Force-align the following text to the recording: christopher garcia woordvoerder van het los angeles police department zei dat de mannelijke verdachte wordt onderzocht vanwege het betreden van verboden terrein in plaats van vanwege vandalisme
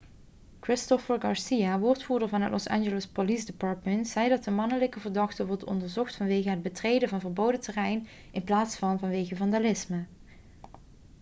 christopher 0.59 1.19
garcia 1.19 1.79
woordvoerder 1.79 2.27
van 2.29 2.41
het 2.41 2.51
los 2.51 2.67
angeles 2.67 3.07
police 3.07 3.45
department 3.45 4.07
zei 4.07 4.29
dat 4.29 4.43
de 4.43 4.51
mannelijke 4.51 4.99
verdachte 4.99 5.45
wordt 5.45 5.63
onderzocht 5.63 6.15
vanwege 6.15 6.49
het 6.49 6.61
betreden 6.61 7.09
van 7.09 7.19
verboden 7.19 7.61
terrein 7.61 8.07
in 8.31 8.43
plaats 8.43 8.75
van 8.77 8.99
vanwege 8.99 9.35
vandalisme 9.35 10.05